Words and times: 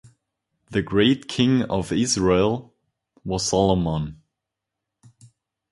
The 0.71 0.81
"great 0.81 1.27
king 1.27 1.61
of 1.65 1.91
Israel" 1.91 2.73
was 3.23 3.45
Solomon. 3.45 4.23